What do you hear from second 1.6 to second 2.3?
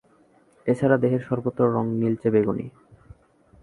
রঙ নীলচে